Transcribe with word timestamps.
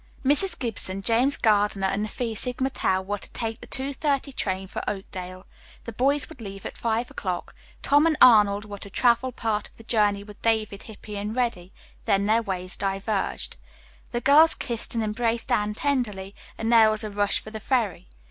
Mrs. 0.25 0.57
Gibson, 0.57 1.03
James 1.03 1.37
Gardiner 1.37 1.85
and 1.85 2.03
the 2.03 2.09
Phi 2.09 2.33
Sigma 2.33 2.71
Tau 2.71 3.03
were 3.03 3.19
to 3.19 3.31
take 3.33 3.61
the 3.61 3.67
2.30 3.67 4.35
train 4.35 4.65
for 4.65 4.81
Oakdale. 4.89 5.45
The 5.83 5.93
boys 5.93 6.27
would 6.27 6.41
leave 6.41 6.65
at 6.65 6.75
five 6.75 7.11
o'clock. 7.11 7.53
Tom 7.83 8.07
and 8.07 8.17
Arnold 8.19 8.65
were 8.65 8.79
to 8.79 8.89
travel 8.89 9.31
part 9.31 9.69
of 9.69 9.77
the 9.77 9.83
journey 9.83 10.23
with 10.23 10.41
David, 10.41 10.81
Hippy 10.81 11.17
and 11.17 11.35
Reddy. 11.35 11.71
Then 12.05 12.25
their 12.25 12.41
ways 12.41 12.75
diverged. 12.75 13.57
The 14.11 14.21
girls 14.21 14.55
kissed 14.55 14.95
and 14.95 15.03
embraced 15.03 15.51
Anne 15.51 15.75
tenderly, 15.75 16.33
then 16.57 16.69
there 16.69 16.89
was 16.89 17.03
a 17.03 17.11
rush 17.11 17.37
for 17.39 17.51
the 17.51 17.59
ferry. 17.59 18.09